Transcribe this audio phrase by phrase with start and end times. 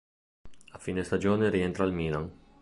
[0.73, 2.31] A fine stagione rientra al Milan.